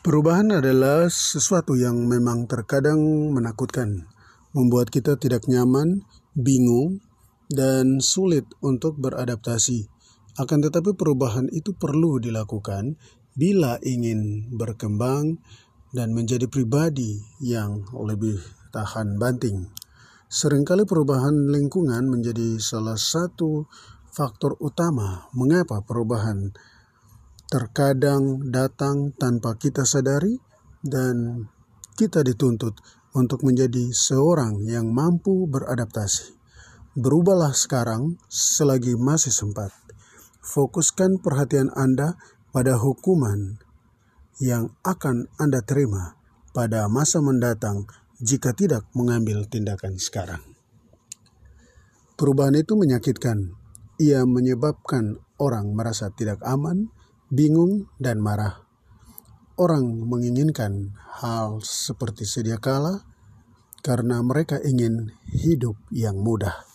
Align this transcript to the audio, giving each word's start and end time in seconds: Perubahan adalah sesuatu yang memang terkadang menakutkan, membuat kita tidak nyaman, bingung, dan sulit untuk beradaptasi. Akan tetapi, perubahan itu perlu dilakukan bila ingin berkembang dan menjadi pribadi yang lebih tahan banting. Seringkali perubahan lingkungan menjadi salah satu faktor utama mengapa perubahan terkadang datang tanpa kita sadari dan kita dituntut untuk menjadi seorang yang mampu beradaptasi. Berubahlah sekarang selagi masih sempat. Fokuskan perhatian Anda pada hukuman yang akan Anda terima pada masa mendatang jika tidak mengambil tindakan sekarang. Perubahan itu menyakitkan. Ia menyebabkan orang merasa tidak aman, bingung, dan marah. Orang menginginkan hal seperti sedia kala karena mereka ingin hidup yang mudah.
Perubahan 0.00 0.48
adalah 0.48 1.12
sesuatu 1.12 1.76
yang 1.76 2.08
memang 2.08 2.48
terkadang 2.48 2.96
menakutkan, 3.36 4.08
membuat 4.56 4.88
kita 4.88 5.20
tidak 5.20 5.44
nyaman, 5.44 6.08
bingung, 6.32 7.04
dan 7.52 8.00
sulit 8.00 8.48
untuk 8.64 8.96
beradaptasi. 8.96 9.92
Akan 10.40 10.64
tetapi, 10.64 10.96
perubahan 10.96 11.52
itu 11.52 11.76
perlu 11.76 12.16
dilakukan 12.16 12.96
bila 13.36 13.76
ingin 13.84 14.48
berkembang 14.56 15.36
dan 15.92 16.16
menjadi 16.16 16.48
pribadi 16.48 17.20
yang 17.44 17.84
lebih 17.92 18.40
tahan 18.72 19.20
banting. 19.20 19.68
Seringkali 20.32 20.88
perubahan 20.88 21.52
lingkungan 21.52 22.08
menjadi 22.08 22.56
salah 22.56 22.96
satu 22.96 23.68
faktor 24.08 24.56
utama 24.64 25.28
mengapa 25.36 25.84
perubahan 25.84 26.56
terkadang 27.50 28.46
datang 28.54 29.10
tanpa 29.18 29.58
kita 29.58 29.82
sadari 29.82 30.38
dan 30.86 31.50
kita 31.98 32.22
dituntut 32.22 32.78
untuk 33.10 33.42
menjadi 33.42 33.90
seorang 33.90 34.62
yang 34.70 34.94
mampu 34.94 35.50
beradaptasi. 35.50 36.38
Berubahlah 36.94 37.50
sekarang 37.50 38.22
selagi 38.30 38.94
masih 38.94 39.34
sempat. 39.34 39.74
Fokuskan 40.46 41.18
perhatian 41.18 41.74
Anda 41.74 42.14
pada 42.54 42.78
hukuman 42.78 43.58
yang 44.38 44.70
akan 44.86 45.26
Anda 45.36 45.60
terima 45.66 46.14
pada 46.54 46.86
masa 46.86 47.18
mendatang 47.18 47.90
jika 48.22 48.54
tidak 48.54 48.86
mengambil 48.94 49.42
tindakan 49.50 49.98
sekarang. 49.98 50.42
Perubahan 52.14 52.54
itu 52.54 52.78
menyakitkan. 52.78 53.58
Ia 54.00 54.24
menyebabkan 54.24 55.20
orang 55.36 55.76
merasa 55.76 56.08
tidak 56.12 56.40
aman, 56.40 56.88
bingung, 57.30 57.86
dan 58.02 58.18
marah. 58.18 58.66
Orang 59.54 60.04
menginginkan 60.10 60.98
hal 61.22 61.62
seperti 61.62 62.26
sedia 62.26 62.58
kala 62.58 63.06
karena 63.86 64.18
mereka 64.20 64.58
ingin 64.58 65.14
hidup 65.30 65.78
yang 65.94 66.18
mudah. 66.18 66.69